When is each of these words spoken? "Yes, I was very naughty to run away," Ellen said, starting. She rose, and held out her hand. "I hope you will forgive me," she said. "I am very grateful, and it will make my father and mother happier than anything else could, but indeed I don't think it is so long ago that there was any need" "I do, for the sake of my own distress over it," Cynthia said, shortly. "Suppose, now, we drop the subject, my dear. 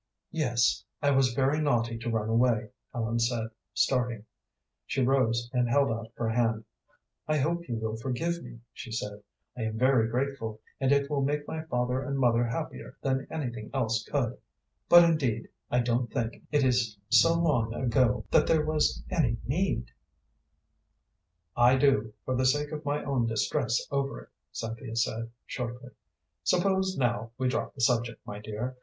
"Yes, 0.31 0.83
I 1.03 1.11
was 1.11 1.33
very 1.35 1.61
naughty 1.61 1.95
to 1.99 2.09
run 2.09 2.27
away," 2.27 2.69
Ellen 2.91 3.19
said, 3.19 3.49
starting. 3.75 4.25
She 4.87 5.03
rose, 5.05 5.47
and 5.53 5.69
held 5.69 5.91
out 5.91 6.11
her 6.15 6.29
hand. 6.29 6.65
"I 7.27 7.37
hope 7.37 7.69
you 7.69 7.75
will 7.75 7.95
forgive 7.97 8.41
me," 8.41 8.61
she 8.73 8.91
said. 8.91 9.21
"I 9.55 9.61
am 9.61 9.77
very 9.77 10.07
grateful, 10.07 10.59
and 10.79 10.91
it 10.91 11.07
will 11.07 11.21
make 11.21 11.47
my 11.47 11.65
father 11.65 12.01
and 12.01 12.17
mother 12.17 12.43
happier 12.43 12.97
than 13.03 13.27
anything 13.29 13.69
else 13.75 14.03
could, 14.03 14.39
but 14.89 15.07
indeed 15.07 15.49
I 15.69 15.81
don't 15.81 16.11
think 16.11 16.41
it 16.51 16.63
is 16.63 16.97
so 17.09 17.35
long 17.35 17.71
ago 17.75 18.25
that 18.31 18.47
there 18.47 18.65
was 18.65 19.03
any 19.11 19.37
need" 19.45 19.91
"I 21.71 21.77
do, 21.77 22.11
for 22.25 22.35
the 22.35 22.47
sake 22.47 22.71
of 22.71 22.83
my 22.83 23.03
own 23.03 23.27
distress 23.27 23.85
over 23.91 24.19
it," 24.21 24.29
Cynthia 24.51 24.95
said, 24.95 25.29
shortly. 25.45 25.91
"Suppose, 26.43 26.97
now, 26.97 27.29
we 27.37 27.47
drop 27.47 27.75
the 27.75 27.81
subject, 27.81 28.19
my 28.25 28.39
dear. 28.39 28.77